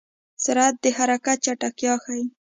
[0.43, 2.23] سرعت د حرکت چټکتیا ښيي.